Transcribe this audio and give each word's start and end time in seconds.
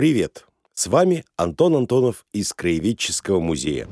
Привет! 0.00 0.46
С 0.72 0.86
вами 0.86 1.26
Антон 1.36 1.76
Антонов 1.76 2.24
из 2.32 2.54
Краеведческого 2.54 3.38
музея. 3.38 3.86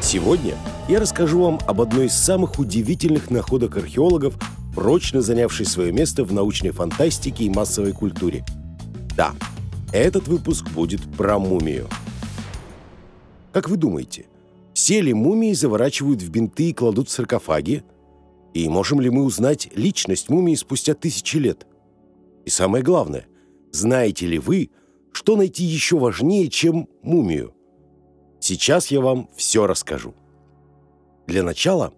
Сегодня 0.00 0.56
я 0.88 0.98
расскажу 0.98 1.40
вам 1.40 1.60
об 1.68 1.80
одной 1.80 2.06
из 2.06 2.14
самых 2.14 2.58
удивительных 2.58 3.30
находок 3.30 3.76
археологов, 3.76 4.34
прочно 4.74 5.22
занявшей 5.22 5.64
свое 5.64 5.92
место 5.92 6.24
в 6.24 6.32
научной 6.32 6.72
фантастике 6.72 7.44
и 7.44 7.48
массовой 7.48 7.92
культуре. 7.92 8.44
Да, 9.16 9.36
этот 9.92 10.26
выпуск 10.26 10.68
будет 10.70 11.00
про 11.16 11.38
мумию. 11.38 11.88
Как 13.52 13.68
вы 13.68 13.76
думаете, 13.76 14.26
все 14.74 15.00
ли 15.00 15.14
мумии 15.14 15.52
заворачивают 15.52 16.22
в 16.22 16.28
бинты 16.28 16.70
и 16.70 16.74
кладут 16.74 17.08
в 17.08 17.12
саркофаги? 17.12 17.84
И 18.52 18.68
можем 18.68 19.00
ли 19.00 19.10
мы 19.10 19.22
узнать 19.22 19.68
личность 19.76 20.28
мумии 20.28 20.56
спустя 20.56 20.94
тысячи 20.94 21.36
лет? 21.36 21.68
И 22.44 22.50
самое 22.50 22.82
главное, 22.82 23.26
знаете 23.70 24.26
ли 24.26 24.40
вы, 24.40 24.68
что 25.12 25.36
найти 25.36 25.64
еще 25.64 25.98
важнее, 25.98 26.48
чем 26.48 26.88
мумию? 27.02 27.54
Сейчас 28.40 28.90
я 28.90 29.00
вам 29.00 29.28
все 29.36 29.66
расскажу. 29.66 30.14
Для 31.26 31.42
начала 31.42 31.92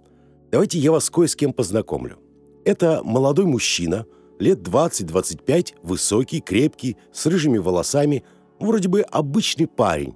давайте 0.50 0.78
я 0.78 0.92
вас 0.92 1.10
кое 1.10 1.26
с 1.26 1.34
кем 1.34 1.52
познакомлю. 1.52 2.18
Это 2.64 3.02
молодой 3.02 3.46
мужчина, 3.46 4.06
лет 4.38 4.60
20-25, 4.60 5.74
высокий, 5.82 6.40
крепкий, 6.40 6.96
с 7.12 7.26
рыжими 7.26 7.58
волосами, 7.58 8.24
вроде 8.58 8.88
бы 8.88 9.02
обычный 9.02 9.66
парень. 9.66 10.14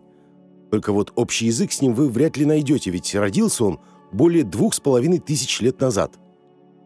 Только 0.70 0.92
вот 0.92 1.12
общий 1.16 1.46
язык 1.46 1.72
с 1.72 1.80
ним 1.80 1.94
вы 1.94 2.08
вряд 2.08 2.36
ли 2.36 2.44
найдете, 2.44 2.91
ведь 2.91 3.14
родился 3.14 3.64
он 3.64 3.80
более 4.12 4.44
двух 4.44 4.74
с 4.74 4.80
половиной 4.80 5.19
тысяч 5.19 5.60
лет 5.60 5.80
назад. 5.80 6.19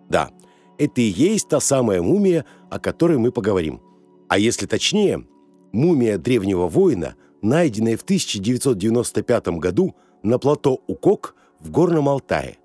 Да, 0.09 0.31
это 0.79 1.01
и 1.01 1.05
есть 1.05 1.49
та 1.49 1.61
самая 1.61 2.03
мумия, 2.03 2.45
о 2.71 2.79
которой 2.79 3.19
мы 3.19 3.33
поговорим. 3.33 3.81
А 4.29 4.39
если 4.39 4.67
точнее, 4.67 5.27
мумия 5.73 6.19
древнего 6.19 6.69
воина, 6.69 7.17
найденная 7.41 7.97
в 7.97 8.03
1995 8.03 9.49
году 9.59 9.97
на 10.23 10.39
плато 10.39 10.81
Укок 10.87 11.35
в 11.59 11.71
Горном 11.71 12.09
Алтае. 12.09 12.59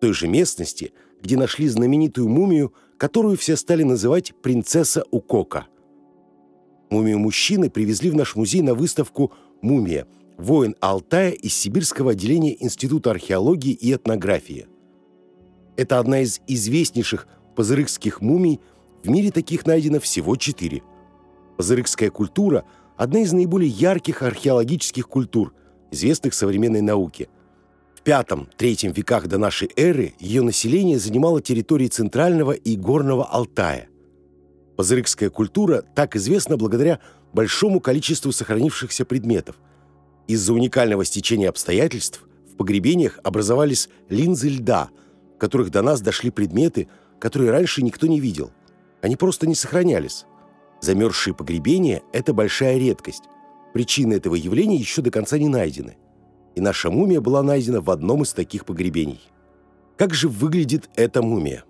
Той 0.00 0.12
же 0.12 0.26
местности, 0.26 0.92
где 1.22 1.36
нашли 1.36 1.68
знаменитую 1.68 2.28
мумию, 2.28 2.72
которую 2.98 3.36
все 3.36 3.56
стали 3.56 3.84
называть 3.84 4.34
«принцесса 4.42 5.04
Укока». 5.10 5.66
Мумию 6.90 7.18
мужчины 7.18 7.70
привезли 7.70 8.10
в 8.10 8.14
наш 8.14 8.36
музей 8.36 8.62
на 8.62 8.74
выставку 8.74 9.32
«Мумия. 9.62 10.06
Воин 10.36 10.74
Алтая» 10.80 11.30
из 11.30 11.54
Сибирского 11.54 12.12
отделения 12.12 12.62
Института 12.62 13.10
археологии 13.12 13.72
и 13.72 13.94
этнографии. 13.94 14.66
Это 15.76 15.98
одна 15.98 16.20
из 16.20 16.40
известнейших 16.46 17.28
пазырыкских 17.54 18.20
мумий, 18.20 18.60
в 19.04 19.08
мире 19.08 19.30
таких 19.30 19.66
найдено 19.66 20.00
всего 20.00 20.36
четыре– 20.36 20.82
Пазырыкская 21.62 22.10
культура– 22.10 22.64
одна 22.96 23.20
из 23.20 23.32
наиболее 23.32 23.70
ярких 23.70 24.22
археологических 24.22 25.06
культур, 25.06 25.54
известных 25.92 26.34
современной 26.34 26.80
науке. 26.80 27.28
В 27.94 28.04
V-III 28.04 28.92
веках 28.92 29.28
до 29.28 29.38
нашей 29.38 29.70
эры 29.76 30.14
ее 30.18 30.42
население 30.42 30.98
занимало 30.98 31.40
территории 31.40 31.86
Центрального 31.86 32.50
и 32.50 32.74
Горного 32.74 33.26
Алтая. 33.26 33.88
Пазырыкская 34.76 35.30
культура 35.30 35.84
так 35.94 36.16
известна 36.16 36.56
благодаря 36.56 36.98
большому 37.32 37.78
количеству 37.78 38.32
сохранившихся 38.32 39.04
предметов. 39.04 39.54
Из-за 40.26 40.54
уникального 40.54 41.04
стечения 41.04 41.48
обстоятельств 41.48 42.24
в 42.52 42.56
погребениях 42.56 43.20
образовались 43.22 43.88
линзы 44.08 44.48
льда, 44.48 44.90
в 45.36 45.38
которых 45.38 45.70
до 45.70 45.82
нас 45.82 46.00
дошли 46.00 46.30
предметы, 46.30 46.88
которые 47.20 47.52
раньше 47.52 47.82
никто 47.82 48.08
не 48.08 48.18
видел. 48.18 48.50
Они 49.00 49.14
просто 49.14 49.46
не 49.46 49.54
сохранялись. 49.54 50.26
Замерзшие 50.82 51.32
погребения– 51.32 52.02
это 52.12 52.34
большая 52.34 52.76
редкость. 52.76 53.22
Причины 53.72 54.14
этого 54.14 54.34
явления 54.34 54.76
еще 54.76 55.00
до 55.00 55.12
конца 55.12 55.38
не 55.38 55.48
найдены. 55.48 55.96
И 56.56 56.60
наша 56.60 56.90
мумия 56.90 57.20
была 57.20 57.44
найдена 57.44 57.80
в 57.80 57.88
одном 57.88 58.24
из 58.24 58.32
таких 58.32 58.66
погребений. 58.66 59.20
Как 59.96 60.12
же 60.12 60.28
выглядит 60.28 60.90
эта 60.96 61.22
мумия? 61.22 61.62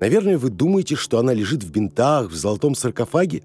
Наверное, 0.00 0.38
вы 0.38 0.50
думаете, 0.50 0.96
что 0.96 1.20
она 1.20 1.32
лежит 1.32 1.62
в 1.62 1.70
бинтах, 1.70 2.30
в 2.30 2.34
золотом 2.34 2.74
саркофаге? 2.74 3.44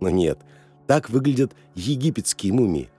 Но 0.00 0.10
нет, 0.10 0.38
так 0.86 1.08
выглядят 1.08 1.54
египетские 1.74 2.52
мумии. 2.52 2.90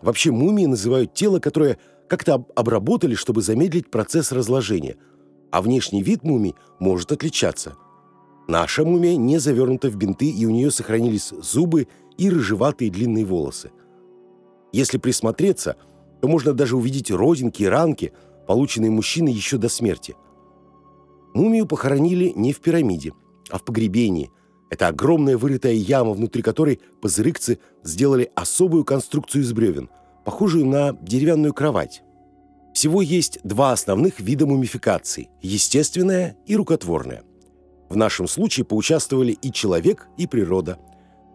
Вообще 0.00 0.30
мумии 0.30 0.64
называют 0.64 1.12
тело, 1.12 1.40
которое 1.40 1.76
как-то 2.08 2.46
обработали, 2.56 3.14
чтобы 3.16 3.42
замедлить 3.42 3.90
процесс 3.90 4.32
разложения. 4.32 4.96
А 5.50 5.60
внешний 5.60 6.02
вид 6.02 6.24
мумий 6.24 6.54
может 6.78 7.12
отличаться– 7.12 7.76
Наша 8.48 8.84
мумия 8.84 9.16
не 9.16 9.38
завернута 9.38 9.88
в 9.88 9.96
бинты, 9.96 10.28
и 10.28 10.46
у 10.46 10.50
нее 10.50 10.70
сохранились 10.70 11.32
зубы 11.40 11.88
и 12.18 12.28
рыжеватые 12.28 12.90
длинные 12.90 13.24
волосы. 13.24 13.70
Если 14.72 14.98
присмотреться, 14.98 15.76
то 16.20 16.28
можно 16.28 16.52
даже 16.52 16.76
увидеть 16.76 17.10
родинки 17.10 17.62
и 17.62 17.66
ранки, 17.66 18.12
полученные 18.46 18.90
мужчиной 18.90 19.32
еще 19.32 19.58
до 19.58 19.68
смерти. 19.68 20.16
Мумию 21.34 21.66
похоронили 21.66 22.32
не 22.34 22.52
в 22.52 22.60
пирамиде, 22.60 23.12
а 23.50 23.58
в 23.58 23.64
погребении. 23.64 24.30
Это 24.70 24.88
огромная 24.88 25.36
вырытая 25.36 25.74
яма, 25.74 26.12
внутри 26.12 26.42
которой 26.42 26.80
пазырыкцы 27.00 27.58
сделали 27.84 28.30
особую 28.34 28.84
конструкцию 28.84 29.42
из 29.42 29.52
бревен, 29.52 29.90
похожую 30.24 30.66
на 30.66 30.92
деревянную 30.92 31.52
кровать. 31.52 32.02
Всего 32.74 33.02
есть 33.02 33.38
два 33.44 33.72
основных 33.72 34.18
вида 34.20 34.46
мумификации– 34.46 35.28
естественная 35.42 36.36
и 36.46 36.56
рукотворная– 36.56 37.22
в 37.92 37.96
нашем 37.96 38.26
случае 38.26 38.64
поучаствовали 38.64 39.32
и 39.32 39.52
человек, 39.52 40.08
и 40.16 40.26
природа. 40.26 40.78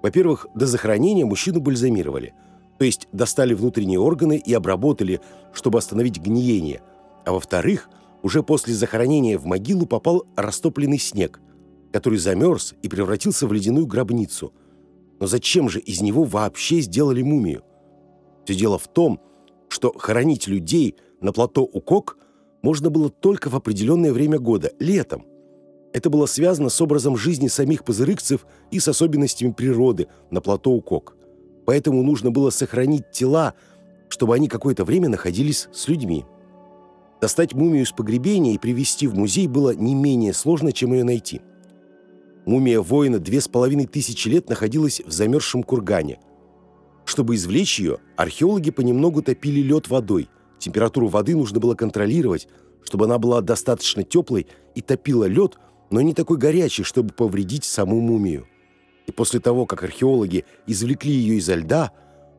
Во-первых, 0.02 0.48
до 0.56 0.66
захоронения 0.66 1.24
мужчину 1.24 1.60
бальзамировали, 1.60 2.34
то 2.80 2.86
есть 2.86 3.08
достали 3.12 3.54
внутренние 3.54 4.00
органы 4.00 4.42
и 4.44 4.54
обработали, 4.56 5.22
чтобы 5.54 5.78
остановить 5.78 6.20
гниение. 6.20 6.82
А 7.26 7.32
во-вторых, 7.32 7.90
уже 8.24 8.42
после 8.42 8.74
захоронения 8.74 9.38
в 9.38 9.46
могилу 9.46 9.86
попал 9.86 10.26
растопленный 10.36 10.98
снег, 10.98 11.40
который 11.94 12.18
замерз 12.18 12.74
и 12.82 12.90
превратился 12.90 13.46
в 13.46 13.54
ледяную 13.54 13.86
гробницу. 13.86 14.52
Но 15.20 15.28
зачем 15.28 15.70
же 15.70 15.80
из 15.80 16.02
него 16.02 16.24
вообще 16.24 16.80
сделали 16.80 17.22
мумию? 17.22 17.64
Все 18.46 18.56
дело 18.56 18.80
в 18.80 18.88
том, 18.88 19.22
что 19.70 19.94
хоронить 19.96 20.48
людей 20.48 20.96
на 21.22 21.34
плато 21.34 21.62
Укок 21.62 22.18
можно 22.64 22.90
было 22.90 23.12
только 23.12 23.50
в 23.52 23.56
определенное 23.56 24.12
время 24.12 24.40
года, 24.40 24.72
летом– 24.80 25.28
это 25.94 26.10
было 26.10 26.26
связано 26.26 26.70
с 26.70 26.80
образом 26.82 27.18
жизни 27.18 27.48
самих 27.48 27.84
пазырыкцев 27.84 28.46
и 28.72 28.80
с 28.80 28.88
особенностями 28.88 29.52
природы 29.52 30.08
на 30.30 30.42
плато 30.42 30.72
Укок. 30.72 31.16
Поэтому 31.66 32.04
нужно 32.04 32.32
было 32.32 32.50
сохранить 32.50 33.12
тела, 33.12 33.54
чтобы 34.10 34.36
они 34.36 34.48
какое-то 34.48 34.86
время 34.86 35.10
находились 35.10 35.68
с 35.74 35.88
людьми. 35.88 36.26
Достать 37.20 37.54
мумию 37.54 37.84
из 37.84 37.92
погребения 37.92 38.54
и 38.54 38.60
привезти 38.60 39.08
в 39.08 39.16
музей 39.16 39.48
было 39.48 39.74
не 39.74 39.96
менее 39.96 40.34
сложно, 40.34 40.72
чем 40.72 40.94
ее 40.94 41.04
найти. 41.04 41.42
Мумия 42.46 42.80
воина 42.80 43.20
две 43.20 43.42
с 43.42 43.48
половиной 43.48 43.88
тысячи 43.88 44.30
лет 44.30 44.50
находилась 44.50 45.02
в 45.06 45.12
замерзшем 45.12 45.64
кургане. 45.64 46.20
Чтобы 47.06 47.36
извлечь 47.36 47.80
ее, 47.80 47.98
археологи 48.16 48.70
понемногу 48.70 49.22
топили 49.22 49.62
лед 49.62 49.90
водой. 49.90 50.30
Температуру 50.60 51.08
воды 51.08 51.36
нужно 51.36 51.60
было 51.60 51.74
контролировать, 51.74 52.48
чтобы 52.84 53.06
она 53.06 53.18
была 53.18 53.42
достаточно 53.42 54.04
теплой 54.04 54.48
и 54.76 54.82
топила 54.82 55.26
лед, 55.26 55.58
но 55.90 56.02
не 56.02 56.14
такой 56.14 56.38
горячий, 56.38 56.84
чтобы 56.84 57.14
повредить 57.14 57.64
саму 57.64 58.00
мумию. 58.02 58.48
И 59.06 59.12
после 59.12 59.40
того, 59.40 59.66
как 59.66 59.84
археологи 59.84 60.46
извлекли 60.66 61.14
ее 61.14 61.38
изо 61.38 61.56
льда, 61.56 61.92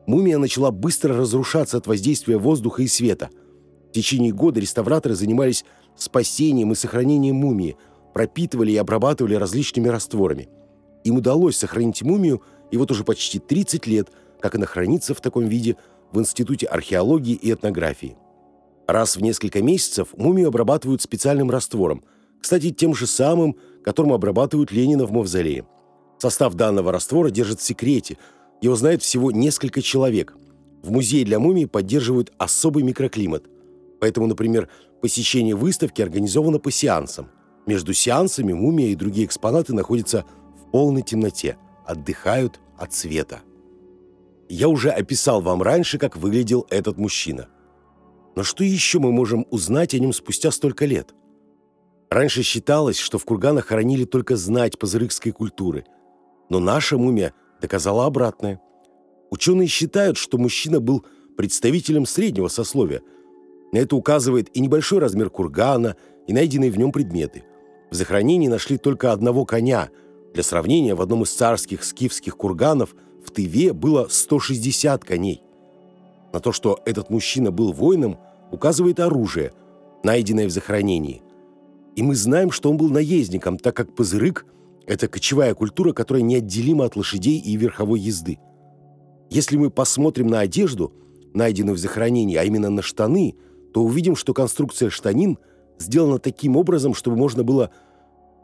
мумия 0.05 0.37
начала 0.37 0.71
быстро 0.71 1.15
разрушаться 1.17 1.77
от 1.77 1.87
воздействия 1.87 2.37
воздуха 2.37 2.83
и 2.83 2.87
света. 2.87 3.29
В 3.89 3.91
течение 3.91 4.31
года 4.31 4.59
реставраторы 4.59 5.15
занимались 5.15 5.65
спасением 5.95 6.71
и 6.71 6.75
сохранением 6.75 7.37
мумии, 7.37 7.75
пропитывали 8.13 8.71
и 8.71 8.77
обрабатывали 8.77 9.33
различными 9.33 9.87
растворами. 9.87 10.49
Им 11.03 11.17
удалось 11.17 11.57
сохранить 11.57 12.03
мумию, 12.03 12.43
и 12.71 12.77
вот 12.77 12.91
уже 12.91 13.03
почти 13.03 13.39
30 13.39 13.87
лет, 13.87 14.11
как 14.39 14.55
она 14.55 14.67
хранится 14.67 15.15
в 15.15 15.21
таком 15.21 15.47
виде 15.47 15.75
в 16.11 16.19
Институте 16.19 16.67
археологии 16.67 17.33
и 17.33 17.51
этнографии. 17.51 18.15
Раз 18.87 19.15
в 19.15 19.21
несколько 19.21 19.61
месяцев 19.61 20.09
мумию 20.15 20.49
обрабатывают 20.49 21.01
специальным 21.01 21.49
раствором– 21.49 22.03
кстати, 22.41 22.71
тем 22.71 22.93
же 22.95 23.07
самым, 23.07 23.55
которым 23.83 24.13
обрабатывают 24.13 24.71
Ленина 24.71 25.05
в 25.05 25.11
мавзолее. 25.11 25.65
Состав 26.17 26.53
данного 26.53 26.91
раствора 26.91 27.29
держит 27.29 27.59
в 27.59 27.63
секрете. 27.63 28.17
Его 28.61 28.75
знает 28.75 29.01
всего 29.01 29.31
несколько 29.31 29.81
человек. 29.81 30.35
В 30.83 30.91
музее 30.91 31.25
для 31.25 31.39
мумий 31.39 31.67
поддерживают 31.67 32.31
особый 32.37 32.83
микроклимат. 32.83 33.45
Поэтому, 33.99 34.27
например, 34.27 34.69
посещение 35.01 35.55
выставки 35.55 36.01
организовано 36.01 36.59
по 36.59 36.71
сеансам. 36.71 37.29
Между 37.65 37.93
сеансами 37.93 38.53
мумия 38.53 38.87
и 38.87 38.95
другие 38.95 39.25
экспонаты 39.25 39.73
находятся 39.73 40.25
в 40.57 40.71
полной 40.71 41.01
темноте, 41.01 41.57
отдыхают 41.85 42.59
от 42.77 42.93
света. 42.93 43.41
Я 44.49 44.67
уже 44.67 44.89
описал 44.89 45.41
вам 45.41 45.61
раньше, 45.61 45.97
как 45.97 46.17
выглядел 46.17 46.65
этот 46.69 46.97
мужчина. 46.97 47.47
Но 48.35 48.43
что 48.43 48.63
еще 48.63 48.99
мы 48.99 49.11
можем 49.11 49.45
узнать 49.51 49.93
о 49.93 49.99
нем 49.99 50.13
спустя 50.13 50.51
столько 50.51 50.85
лет? 50.85 51.13
Раньше 52.09 52.41
считалось, 52.41 52.97
что 52.97 53.19
в 53.19 53.25
курганах 53.25 53.67
хоронили 53.67 54.03
только 54.03 54.35
знать 54.35 54.79
пазырыкской 54.79 55.31
культуры. 55.31 55.85
Но 56.49 56.59
наша 56.59 56.97
мумия 56.97 57.33
доказала 57.61 58.05
обратное. 58.05 58.59
Ученые 59.29 59.67
считают, 59.67 60.17
что 60.17 60.39
мужчина 60.39 60.79
был 60.79 61.05
представителем 61.37 62.07
среднего 62.07 62.47
сословия. 62.47 63.01
На 63.71 63.77
это 63.77 63.95
указывает 63.95 64.49
и 64.57 64.59
небольшой 64.59 64.99
размер 64.99 65.29
кургана, 65.29 65.95
и 66.25 66.33
найденные 66.33 66.71
в 66.71 66.77
нем 66.77 66.91
предметы. 66.91 67.43
В 67.91 67.95
захоронении 67.95 68.47
нашли 68.47 68.77
только 68.77 69.11
одного 69.11 69.45
коня. 69.45 69.89
Для 70.33 70.43
сравнения, 70.43 70.95
в 70.95 71.01
одном 71.01 71.23
из 71.23 71.31
царских 71.31 71.83
скифских 71.83 72.37
курганов 72.37 72.95
в 73.23 73.29
Тыве 73.31 73.73
было 73.73 74.07
160 74.09 75.03
коней. 75.03 75.43
На 76.33 76.39
то, 76.39 76.51
что 76.51 76.79
этот 76.85 77.09
мужчина 77.09 77.51
был 77.51 77.71
воином, 77.71 78.17
указывает 78.51 78.99
оружие, 78.99 79.53
найденное 80.03 80.47
в 80.47 80.51
захоронении. 80.51 81.21
И 81.95 82.01
мы 82.01 82.15
знаем, 82.15 82.51
что 82.51 82.69
он 82.69 82.77
был 82.77 82.89
наездником, 82.89 83.57
так 83.57 83.75
как 83.75 83.95
Пазырык– 83.95 84.45
это 84.87 85.07
кочевая 85.07 85.53
культура, 85.53 85.93
которая 85.93 86.23
неотделима 86.23 86.85
от 86.85 86.95
лошадей 86.95 87.39
и 87.39 87.55
верховой 87.55 87.99
езды. 87.99 88.39
Если 89.29 89.57
мы 89.57 89.69
посмотрим 89.69 90.27
на 90.27 90.39
одежду, 90.39 90.93
найденную 91.33 91.75
в 91.75 91.79
захоронении, 91.79 92.37
а 92.37 92.43
именно 92.43 92.69
на 92.69 92.81
штаны, 92.81 93.35
то 93.73 93.83
увидим, 93.83 94.15
что 94.15 94.33
конструкция 94.33 94.89
штанин 94.89 95.37
сделана 95.77 96.19
таким 96.19 96.55
образом, 96.57 96.93
чтобы 96.93 97.17
можно 97.17 97.43
было 97.43 97.71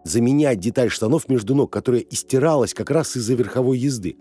заменять 0.03 0.59
деталь 0.59 0.91
штанов 0.91 1.27
между 1.29 1.55
ног, 1.55 1.71
которая 1.71 2.01
истиралась 2.01 2.73
как 2.73 2.91
раз 2.91 3.17
из-за 3.17 3.33
верховой 3.33 3.79
езды. 3.79 4.17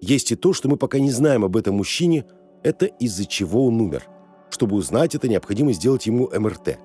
Есть 0.00 0.32
и 0.32 0.36
то, 0.36 0.52
что 0.52 0.68
мы 0.68 0.76
пока 0.76 0.98
не 1.00 1.10
знаем 1.10 1.44
об 1.44 1.56
этом 1.56 1.74
мужчине, 1.76 2.26
это 2.62 2.86
из-за 2.86 3.26
чего 3.26 3.66
он 3.66 3.80
умер. 3.80 4.04
Чтобы 4.50 4.76
узнать 4.76 5.14
это, 5.14 5.28
необходимо 5.28 5.72
сделать 5.72 6.06
ему 6.06 6.30
МРТ. 6.32 6.78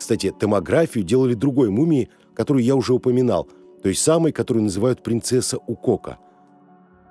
Кстати, 0.00 0.32
томографию 0.32 1.04
делали 1.04 1.34
другой 1.34 1.70
мумии, 1.70 2.08
которую 2.34 2.64
я 2.64 2.74
уже 2.74 2.92
упоминал, 2.92 3.46
то 3.84 3.88
есть 3.88 4.02
самой, 4.02 4.32
которую 4.32 4.64
называют 4.64 5.04
принцесса 5.04 5.58
Укока– 5.58 6.18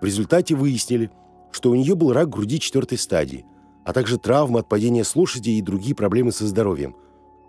в 0.01 0.05
результате 0.05 0.55
выяснили, 0.55 1.11
что 1.51 1.71
у 1.71 1.75
нее 1.75 1.95
был 1.95 2.13
рак 2.13 2.29
груди 2.29 2.59
четвертой 2.59 2.97
стадии, 2.97 3.45
а 3.83 3.93
также 3.93 4.17
травма 4.17 4.59
от 4.59 4.69
падения 4.69 5.03
с 5.03 5.15
лошади 5.15 5.51
и 5.51 5.61
другие 5.61 5.95
проблемы 5.95 6.31
со 6.31 6.47
здоровьем. 6.47 6.95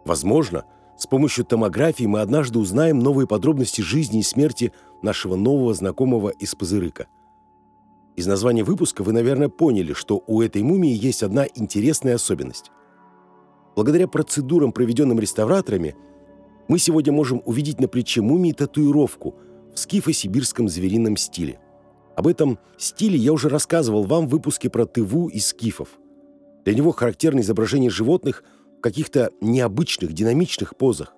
Возможно, 0.04 0.64
с 0.98 1.06
помощью 1.06 1.44
томографии 1.44 2.04
мы 2.04 2.20
однажды 2.20 2.58
узнаем 2.58 2.98
новые 2.98 3.26
подробности 3.26 3.82
жизни 3.82 4.20
и 4.20 4.24
смерти 4.24 4.72
нашего 5.02 5.36
нового 5.36 5.74
знакомого 5.74 6.30
из 6.30 6.54
Пазырыка. 6.54 7.06
Из 8.16 8.26
названия 8.26 8.64
выпуска 8.64 9.02
вы, 9.02 9.12
наверное, 9.12 9.48
поняли, 9.48 9.92
что 9.92 10.22
у 10.26 10.42
этой 10.42 10.62
мумии 10.62 10.92
есть 10.92 11.22
одна 11.22 11.46
интересная 11.54 12.16
особенность. 12.16 12.70
Благодаря 13.80 14.06
процедурам, 14.08 14.72
проведенным 14.72 15.18
реставраторами, 15.18 15.96
мы 16.68 16.78
сегодня 16.78 17.14
можем 17.14 17.40
увидеть 17.46 17.80
на 17.80 17.88
плече 17.88 18.20
мумии 18.20 18.52
татуировку 18.52 19.36
в 19.74 19.78
скифо-сибирском 19.78 20.68
зверином 20.68 21.16
стиле– 21.16 21.58
об 22.20 22.26
этом 22.26 22.58
стиле 22.76 23.16
я 23.16 23.32
уже 23.32 23.48
рассказывал 23.48 24.04
вам 24.04 24.26
в 24.26 24.30
выпуске 24.32 24.68
про 24.68 24.84
тыву 24.84 25.28
и 25.28 25.38
скифов. 25.38 25.88
Для 26.66 26.74
него 26.74 26.92
характерно 26.92 27.40
изображение 27.40 27.88
животных 27.88 28.44
в 28.76 28.82
каких-то 28.82 29.30
необычных, 29.40 30.12
динамичных 30.12 30.76
позах. 30.76 31.14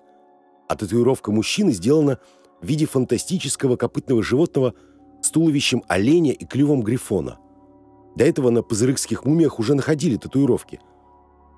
А 0.69 0.77
татуировка 0.77 1.33
мужчины 1.33 1.73
сделана 1.73 2.19
в 2.61 2.65
виде 2.65 2.85
фантастического 2.85 3.75
копытного 3.75 4.23
животного 4.23 4.75
с 5.21 5.29
туловищем 5.29 5.83
оленя 5.89 6.31
и 6.31 6.45
клювом 6.45 6.81
грифона. 6.83 7.37
До 8.15 8.23
этого 8.23 8.49
на 8.49 8.61
пазырыкских 8.61 9.25
мумиях 9.25 9.59
уже 9.59 9.75
находили 9.75 10.15
татуировки. 10.15 10.79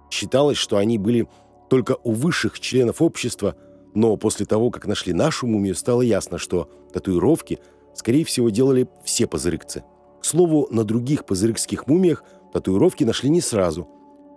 Считалось, 0.10 0.58
что 0.58 0.78
они 0.78 0.98
были 0.98 1.28
только 1.70 1.98
у 2.04 2.12
высших 2.12 2.60
членов 2.60 3.02
общества, 3.02 3.56
но 3.94 4.16
после 4.18 4.46
того, 4.46 4.72
как 4.72 4.88
нашли 4.88 5.14
нашу 5.14 5.48
мумию, 5.48 5.76
стало 5.76 6.02
ясно, 6.02 6.38
что 6.38 6.70
татуировки– 6.92 7.60
скорее 7.96 8.26
всего, 8.26 8.50
делали 8.50 8.88
все 9.04 9.26
пазырыкцы. 9.26 9.84
К 10.22 10.26
слову, 10.26 10.68
на 10.70 10.84
других 10.84 11.26
пазырыкских 11.26 11.88
мумиях 11.88 12.24
татуировки 12.54 13.04
нашли 13.04 13.30
не 13.30 13.42
сразу, 13.42 13.88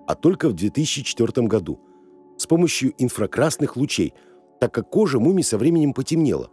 а 0.06 0.14
только 0.14 0.48
в 0.48 0.54
2004 0.54 1.46
году 1.46 1.80
с 2.38 2.46
помощью 2.46 2.94
инфракрасных 2.98 3.76
лучей, 3.76 4.14
так 4.60 4.72
как 4.72 4.88
кожа 4.88 5.18
мумий 5.18 5.44
со 5.44 5.58
временем 5.58 5.92
потемнела. 5.92 6.50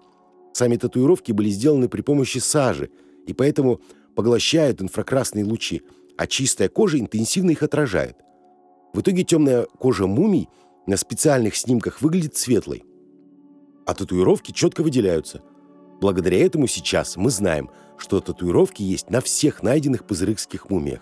Сами 0.54 0.78
татуировки 0.78 1.32
были 1.32 1.50
сделаны 1.50 1.90
при 1.90 2.02
помощи 2.02 2.40
сажи, 2.40 2.90
и 3.28 3.34
поэтому 3.34 3.82
поглощают 4.16 4.82
инфракрасные 4.82 5.46
лучи, 5.46 5.84
а 6.18 6.28
чистая 6.28 6.70
кожа 6.70 7.00
интенсивно 7.00 7.52
их 7.52 7.62
отражает. 7.62 8.18
В 8.96 9.02
итоге 9.02 9.24
темная 9.24 9.66
кожа 9.78 10.08
мумий 10.08 10.50
на 10.88 10.98
специальных 10.98 11.56
снимках 11.56 12.02
выглядит 12.02 12.36
светлой, 12.36 12.84
а 13.86 13.94
татуировки 13.94 14.52
четко 14.52 14.82
выделяются– 14.82 15.44
Благодаря 16.02 16.46
этому 16.46 16.68
сейчас 16.68 17.16
мы 17.16 17.30
знаем, 17.30 17.70
что 17.98 18.20
татуировки 18.20 18.84
есть 18.84 19.10
на 19.10 19.22
всех 19.22 19.64
найденных 19.64 20.06
пазырыкских 20.06 20.70
мумиях. 20.70 21.02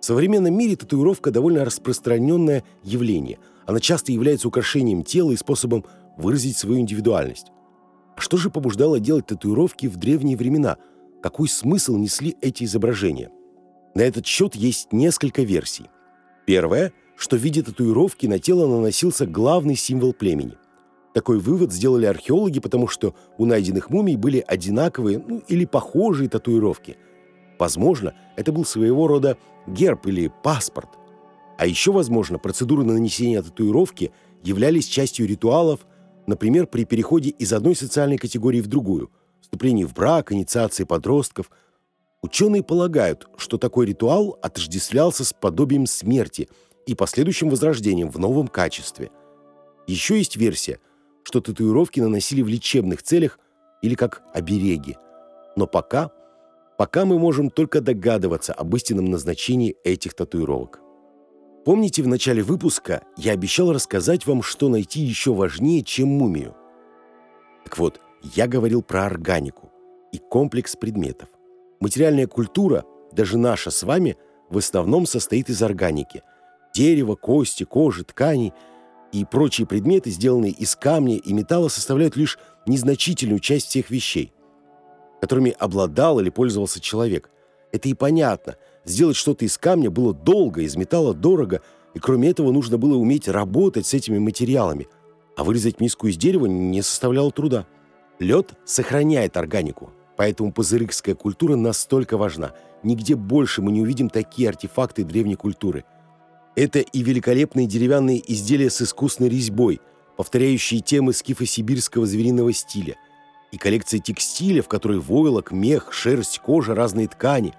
В 0.00 0.04
современном 0.04 0.56
мире 0.56 0.76
татуировка 0.76 1.30
довольно 1.30 1.64
распространенное 1.64 2.64
явление. 2.82 3.38
Она 3.66 3.80
часто 3.80 4.12
является 4.12 4.48
украшением 4.48 5.02
тела 5.02 5.32
и 5.32 5.36
способом 5.36 5.84
выразить 6.16 6.56
свою 6.56 6.80
индивидуальность. 6.80 7.46
А 8.16 8.20
что 8.20 8.36
же 8.36 8.50
побуждало 8.50 9.00
делать 9.00 9.26
татуировки 9.26 9.86
в 9.86 9.96
древние 9.96 10.36
времена? 10.36 10.76
Какой 11.22 11.48
смысл 11.48 11.96
несли 11.96 12.36
эти 12.40 12.64
изображения? 12.64 13.30
На 13.94 14.02
этот 14.02 14.26
счет 14.26 14.54
есть 14.54 14.92
несколько 14.92 15.42
версий. 15.42 15.86
Первое, 16.46 16.92
что 17.16 17.36
в 17.36 17.40
виде 17.40 17.62
татуировки 17.62 18.26
на 18.26 18.38
тело 18.38 18.66
наносился 18.66 19.26
главный 19.26 19.76
символ 19.76 20.12
племени. 20.12 20.56
Такой 21.14 21.38
вывод 21.38 21.72
сделали 21.72 22.06
археологи, 22.06 22.58
потому 22.58 22.88
что 22.88 23.14
у 23.38 23.46
найденных 23.46 23.88
мумий 23.88 24.16
были 24.16 24.44
одинаковые 24.46 25.22
ну, 25.24 25.42
или 25.46 25.64
похожие 25.64 26.28
татуировки. 26.28 26.96
Возможно, 27.58 28.14
это 28.36 28.50
был 28.50 28.64
своего 28.64 29.06
рода 29.06 29.38
герб 29.66 30.06
или 30.06 30.32
паспорт. 30.42 30.88
А 31.56 31.66
еще, 31.66 31.92
возможно, 31.92 32.38
процедуры 32.40 32.84
нанесения 32.84 33.42
татуировки 33.42 34.10
являлись 34.42 34.86
частью 34.86 35.28
ритуалов, 35.28 35.86
например, 36.26 36.66
при 36.66 36.84
переходе 36.84 37.30
из 37.30 37.52
одной 37.52 37.76
социальной 37.76 38.18
категории 38.18 38.60
в 38.60 38.66
другую, 38.66 39.10
вступлении 39.40 39.84
в 39.84 39.94
брак, 39.94 40.32
инициации 40.32 40.82
подростков. 40.82 41.48
Ученые 42.22 42.64
полагают, 42.64 43.28
что 43.36 43.56
такой 43.56 43.86
ритуал 43.86 44.36
отождествлялся 44.42 45.24
с 45.24 45.32
подобием 45.32 45.86
смерти 45.86 46.48
и 46.86 46.94
последующим 46.94 47.48
возрождением 47.48 48.10
в 48.10 48.18
новом 48.18 48.48
качестве. 48.48 49.10
Еще 49.86 50.18
есть 50.18 50.36
версия– 50.36 50.78
что 51.24 51.40
татуировки 51.40 52.00
наносили 52.00 52.42
в 52.42 52.48
лечебных 52.48 53.02
целях 53.02 53.38
или 53.82 53.94
как 53.94 54.22
обереги. 54.32 54.96
Но 55.56 55.66
пока, 55.66 56.10
пока 56.78 57.04
мы 57.04 57.18
можем 57.18 57.50
только 57.50 57.80
догадываться 57.80 58.52
об 58.52 58.74
истинном 58.76 59.06
назначении 59.06 59.76
этих 59.84 60.14
татуировок. 60.14 60.80
Помните, 61.64 62.02
в 62.02 62.08
начале 62.08 62.42
выпуска 62.42 63.02
я 63.16 63.32
обещал 63.32 63.72
рассказать 63.72 64.26
вам, 64.26 64.42
что 64.42 64.68
найти 64.68 65.00
еще 65.00 65.32
важнее, 65.32 65.82
чем 65.82 66.08
мумию? 66.08 66.54
Так 67.64 67.78
вот, 67.78 68.00
я 68.22 68.46
говорил 68.46 68.82
про 68.82 69.06
органику 69.06 69.72
и 70.12 70.18
комплекс 70.18 70.76
предметов. 70.76 71.28
Материальная 71.80 72.26
культура, 72.26 72.84
даже 73.12 73.38
наша 73.38 73.70
с 73.70 73.82
вами, 73.82 74.18
в 74.50 74.58
основном 74.58 75.06
состоит 75.06 75.48
из 75.48 75.62
органики. 75.62 76.22
Дерева, 76.74 77.14
кости, 77.14 77.64
кожи, 77.64 78.04
тканей– 78.04 78.52
и 79.14 79.24
прочие 79.24 79.64
предметы, 79.64 80.10
сделанные 80.10 80.50
из 80.50 80.74
камня 80.74 81.16
и 81.16 81.32
металла, 81.32 81.68
составляют 81.68 82.16
лишь 82.16 82.36
незначительную 82.66 83.38
часть 83.38 83.68
всех 83.68 83.90
вещей, 83.90 84.32
которыми 85.20 85.54
обладал 85.56 86.18
или 86.18 86.30
пользовался 86.30 86.80
человек. 86.80 87.30
Это 87.70 87.88
и 87.88 87.94
понятно. 87.94 88.56
Сделать 88.84 89.14
что-то 89.14 89.44
из 89.44 89.56
камня 89.56 89.88
было 89.88 90.12
долго, 90.12 90.62
из 90.62 90.74
металла 90.74 91.14
дорого, 91.14 91.62
и 91.94 92.00
кроме 92.00 92.30
этого 92.30 92.50
нужно 92.50 92.76
было 92.76 92.96
уметь 92.96 93.28
работать 93.28 93.86
с 93.86 93.94
этими 93.94 94.18
материалами. 94.18 94.88
А 95.36 95.44
вырезать 95.44 95.80
миску 95.80 96.08
из 96.08 96.16
дерева 96.16 96.46
не 96.46 96.82
составляло 96.82 97.30
труда. 97.30 97.66
Лед 98.18 98.54
сохраняет 98.64 99.36
органику, 99.36 99.90
поэтому 100.16 100.52
пазырыкская 100.52 101.14
культура 101.14 101.54
настолько 101.54 102.16
важна. 102.16 102.52
Нигде 102.82 103.14
больше 103.14 103.62
мы 103.62 103.70
не 103.70 103.80
увидим 103.80 104.10
такие 104.10 104.48
артефакты 104.48 105.04
древней 105.04 105.36
культуры– 105.36 105.84
это 106.56 106.80
и 106.80 107.02
великолепные 107.02 107.66
деревянные 107.66 108.22
изделия 108.32 108.70
с 108.70 108.80
искусной 108.82 109.28
резьбой, 109.28 109.80
повторяющие 110.16 110.80
темы 110.80 111.12
скифо-сибирского 111.12 112.06
звериного 112.06 112.52
стиля, 112.52 112.96
и 113.50 113.58
коллекция 113.58 114.00
текстиля, 114.00 114.62
в 114.62 114.68
которой 114.68 114.98
войлок, 114.98 115.52
мех, 115.52 115.92
шерсть, 115.92 116.38
кожа, 116.38 116.74
разные 116.74 117.08
ткани. 117.08 117.54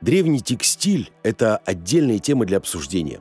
Древний 0.00 0.40
текстиль– 0.40 1.12
это 1.22 1.58
отдельная 1.58 2.18
тема 2.18 2.46
для 2.46 2.58
обсуждения. 2.58 3.20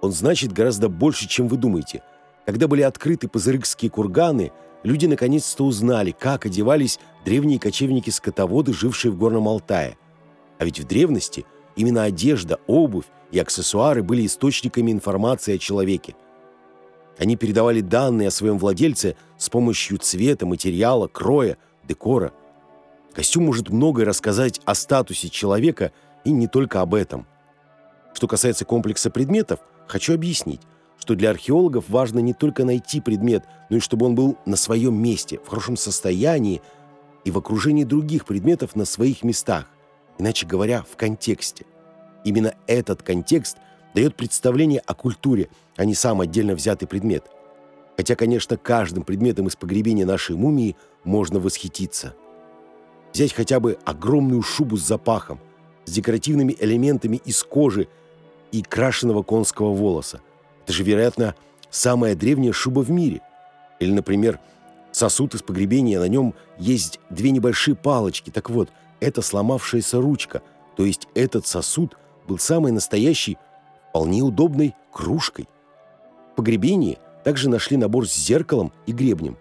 Он 0.00 0.12
значит 0.12 0.52
гораздо 0.52 0.88
больше, 0.88 1.28
чем 1.28 1.48
вы 1.48 1.56
думаете. 1.56 2.02
Когда 2.46 2.68
были 2.68 2.82
открыты 2.82 3.28
пазырыкские 3.28 3.90
курганы, 3.90 4.52
люди 4.82 5.06
наконец-то 5.06 5.64
узнали, 5.64 6.14
как 6.18 6.46
одевались 6.46 6.98
древние 7.24 7.58
кочевники-скотоводы, 7.58 8.72
жившие 8.72 9.12
в 9.12 9.18
Горном 9.18 9.48
Алтае. 9.48 9.98
А 10.58 10.64
ведь 10.64 10.80
в 10.80 10.86
древности 10.86 11.44
именно 11.80 12.04
одежда, 12.04 12.58
обувь 12.66 13.06
и 13.30 13.38
аксессуары 13.38 14.02
были 14.02 14.26
источниками 14.26 14.92
информации 14.92 15.54
о 15.54 15.58
человеке. 15.58 16.14
Они 17.18 17.36
передавали 17.36 17.80
данные 17.80 18.28
о 18.28 18.30
своем 18.30 18.58
владельце 18.58 19.16
с 19.36 19.48
помощью 19.48 19.98
цвета, 19.98 20.46
материала, 20.46 21.06
кроя, 21.06 21.56
декора. 21.86 22.32
Костюм 23.14 23.44
может 23.44 23.70
многое 23.70 24.06
рассказать 24.06 24.60
о 24.64 24.74
статусе 24.74 25.28
человека 25.28 25.92
И 26.24 26.32
не 26.32 26.48
только 26.48 26.82
об 26.82 26.94
этом. 26.94 27.26
Что 28.12 28.28
касается 28.28 28.66
комплекса 28.66 29.10
предметов, 29.10 29.60
хочу 29.86 30.12
объяснить, 30.12 30.60
что 30.98 31.14
для 31.14 31.30
археологов 31.30 31.88
важно 31.88 32.18
не 32.18 32.34
только 32.34 32.66
найти 32.66 33.00
предмет, 33.00 33.44
но 33.70 33.78
и 33.78 33.80
чтобы 33.80 34.04
он 34.04 34.14
был 34.14 34.36
на 34.44 34.56
своем 34.56 35.02
месте, 35.02 35.38
в 35.38 35.48
хорошем 35.48 35.78
состоянии 35.78 36.60
и 37.24 37.30
в 37.30 37.38
окружении 37.38 37.84
других 37.84 38.26
предметов 38.26 38.76
на 38.76 38.84
своих 38.84 39.24
местах, 39.24 39.64
иначе 40.18 40.46
говоря, 40.46 40.84
в 40.90 40.96
контексте. 40.96 41.64
Именно 42.24 42.54
этот 42.66 43.02
контекст 43.02 43.56
дает 43.94 44.14
представление 44.14 44.80
о 44.80 44.94
культуре, 44.94 45.48
а 45.76 45.84
не 45.84 45.94
сам 45.94 46.20
отдельно 46.20 46.54
взятый 46.54 46.86
предмет. 46.86 47.24
Хотя, 47.96 48.14
конечно, 48.14 48.56
каждым 48.56 49.04
предметом 49.04 49.48
из 49.48 49.56
погребения 49.56 50.06
нашей 50.06 50.36
мумии 50.36 50.76
можно 51.04 51.40
восхититься. 51.40 52.14
Взять 53.12 53.32
хотя 53.32 53.60
бы 53.60 53.78
огромную 53.84 54.42
шубу 54.42 54.76
с 54.76 54.86
запахом, 54.86 55.40
с 55.84 55.92
декоративными 55.92 56.56
элементами 56.58 57.20
из 57.24 57.42
кожи 57.42 57.88
и 58.52 58.62
крашеного 58.62 59.22
конского 59.22 59.72
волоса. 59.72 60.20
Это 60.64 60.72
же, 60.72 60.84
вероятно, 60.84 61.34
самая 61.70 62.14
древняя 62.14 62.52
шуба 62.52 62.80
в 62.80 62.90
мире. 62.90 63.22
Или, 63.80 63.92
например, 63.92 64.38
сосуд 64.92 65.34
из 65.34 65.42
погребения, 65.42 65.98
на 65.98 66.08
нем 66.08 66.34
есть 66.58 67.00
две 67.10 67.30
небольшие 67.30 67.74
палочки. 67.74 68.30
Так 68.30 68.50
вот, 68.50 68.68
это 69.00 69.22
сломавшаяся 69.22 70.00
ручка, 70.00 70.42
то 70.76 70.84
есть 70.84 71.08
этот 71.14 71.46
сосуд 71.46 71.96
был 72.30 72.38
самой 72.38 72.70
настоящей, 72.70 73.38
вполне 73.88 74.22
удобной 74.22 74.76
кружкой. 74.92 75.48
В 76.32 76.36
погребении 76.36 76.98
также 77.24 77.50
нашли 77.50 77.76
набор 77.76 78.08
с 78.08 78.14
зеркалом 78.14 78.72
и 78.86 78.92
гребнем. 78.92 79.36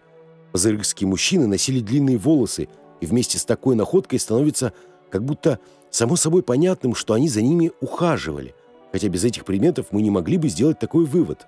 Пазырыкские 0.51 1.07
мужчины 1.07 1.45
носили 1.45 1.81
длинные 1.81 2.17
волосы, 2.17 2.67
и 2.99 3.05
вместе 3.05 3.37
с 3.37 3.45
такой 3.45 3.75
находкой 3.75 4.19
становится 4.19 4.73
как 5.11 5.23
будто 5.23 5.59
само 5.91 6.15
собой 6.15 6.41
понятным, 6.41 6.95
что 6.95 7.13
они 7.13 7.29
за 7.29 7.43
ними 7.43 7.71
ухаживали, 7.79 8.55
хотя 8.91 9.07
без 9.07 9.23
этих 9.23 9.45
предметов 9.45 9.87
мы 9.91 10.01
не 10.01 10.09
могли 10.09 10.37
бы 10.37 10.49
сделать 10.49 10.79
такой 10.79 11.05
вывод. 11.05 11.45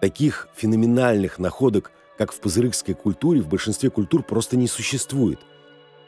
Таких 0.00 0.48
феноменальных 0.54 1.40
находок, 1.40 1.90
как 2.16 2.30
в 2.32 2.38
пазырыкской 2.38 2.94
культуре, 2.94 3.40
в 3.40 3.48
большинстве 3.48 3.90
культур 3.90 4.22
просто 4.22 4.56
не 4.56 4.68
существует. 4.68 5.40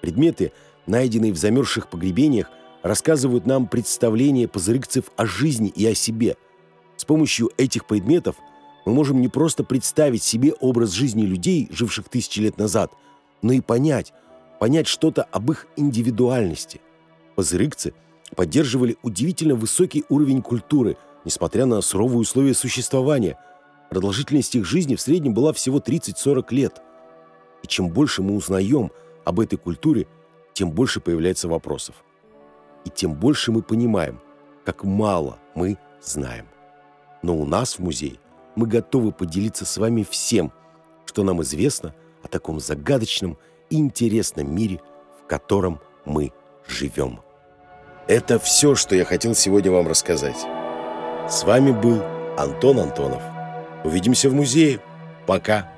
Предметы, 0.02 0.52
найденные 0.86 1.32
в 1.32 1.36
замерзших 1.36 1.88
погребениях, 1.88 2.48
рассказывают 2.86 3.46
нам 3.46 3.66
представление 3.66 4.46
пазырыкцев 4.46 5.10
о 5.16 5.26
жизни 5.26 5.68
и 5.68 5.84
о 5.86 5.94
себе. 5.94 6.36
С 6.96 7.04
помощью 7.04 7.50
этих 7.56 7.84
предметов 7.84 8.36
мы 8.84 8.94
можем 8.94 9.20
не 9.20 9.28
просто 9.28 9.64
представить 9.64 10.22
себе 10.22 10.52
образ 10.60 10.92
жизни 10.92 11.22
людей, 11.22 11.68
живших 11.72 12.08
тысячи 12.08 12.38
лет 12.38 12.58
назад, 12.58 12.92
но 13.42 13.52
и 13.52 13.60
понять, 13.60 14.12
понять 14.60 14.86
что-то 14.86 15.24
об 15.24 15.50
их 15.50 15.66
индивидуальности. 15.76 16.80
Пазырыкцы 17.34 17.92
поддерживали 18.36 18.96
удивительно 19.02 19.56
высокий 19.56 20.04
уровень 20.08 20.40
культуры, 20.40 20.96
несмотря 21.24 21.66
на 21.66 21.80
суровые 21.80 22.20
условия 22.20 22.54
существования. 22.54 23.36
Продолжительность 23.90 24.54
их 24.54 24.64
жизни 24.64 24.94
в 24.94 25.00
среднем 25.00 25.34
была 25.34 25.52
всего 25.52 25.78
30-40 25.80 26.46
лет. 26.50 26.80
И 27.64 27.66
чем 27.66 27.88
больше 27.88 28.22
мы 28.22 28.36
узнаем 28.36 28.92
об 29.24 29.40
этой 29.40 29.56
культуре, 29.56 30.06
тем 30.54 30.70
больше 30.70 31.00
появляется 31.00 31.48
вопросов. 31.48 31.96
И 32.86 32.90
тем 32.90 33.14
больше 33.14 33.50
мы 33.50 33.62
понимаем, 33.62 34.20
как 34.64 34.84
мало 34.84 35.38
мы 35.56 35.76
знаем. 36.00 36.46
Но 37.20 37.36
у 37.36 37.44
нас 37.44 37.74
в 37.74 37.80
музее 37.80 38.18
мы 38.54 38.68
готовы 38.68 39.10
поделиться 39.10 39.66
с 39.66 39.76
вами 39.76 40.06
всем, 40.08 40.52
что 41.04 41.24
нам 41.24 41.42
известно 41.42 41.94
о 42.22 42.28
таком 42.28 42.60
загадочном 42.60 43.38
и 43.70 43.76
интересном 43.76 44.54
мире, 44.54 44.80
в 45.20 45.26
котором 45.26 45.80
мы 46.04 46.32
живем. 46.68 47.20
Это 48.06 48.38
все, 48.38 48.76
что 48.76 48.94
я 48.94 49.04
хотел 49.04 49.34
сегодня 49.34 49.72
вам 49.72 49.88
рассказать. 49.88 50.46
С 51.28 51.42
вами 51.42 51.72
был 51.72 52.00
Антон 52.38 52.78
Антонов. 52.78 53.22
Увидимся 53.82 54.30
в 54.30 54.34
музее. 54.34 54.80
Пока. 55.26 55.75